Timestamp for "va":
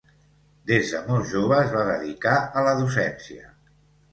1.75-1.83